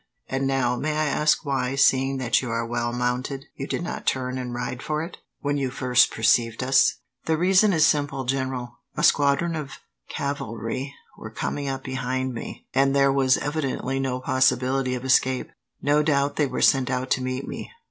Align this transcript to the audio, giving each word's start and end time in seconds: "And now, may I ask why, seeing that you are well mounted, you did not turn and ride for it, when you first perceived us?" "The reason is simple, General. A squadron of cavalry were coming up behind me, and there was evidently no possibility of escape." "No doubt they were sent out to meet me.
"And 0.27 0.47
now, 0.47 0.77
may 0.77 0.93
I 0.97 1.05
ask 1.05 1.45
why, 1.45 1.75
seeing 1.75 2.17
that 2.17 2.41
you 2.41 2.49
are 2.49 2.65
well 2.65 2.91
mounted, 2.91 3.45
you 3.53 3.67
did 3.67 3.83
not 3.83 4.07
turn 4.07 4.39
and 4.39 4.51
ride 4.51 4.81
for 4.81 5.03
it, 5.03 5.17
when 5.41 5.57
you 5.57 5.69
first 5.69 6.09
perceived 6.09 6.63
us?" 6.63 6.95
"The 7.25 7.37
reason 7.37 7.71
is 7.71 7.85
simple, 7.85 8.23
General. 8.23 8.79
A 8.97 9.03
squadron 9.03 9.55
of 9.55 9.73
cavalry 10.09 10.95
were 11.19 11.29
coming 11.29 11.69
up 11.69 11.83
behind 11.83 12.33
me, 12.33 12.65
and 12.73 12.95
there 12.95 13.13
was 13.13 13.37
evidently 13.37 13.99
no 13.99 14.19
possibility 14.21 14.95
of 14.95 15.05
escape." 15.05 15.51
"No 15.83 16.01
doubt 16.01 16.35
they 16.35 16.47
were 16.47 16.63
sent 16.63 16.89
out 16.89 17.11
to 17.11 17.21
meet 17.21 17.47
me. 17.47 17.69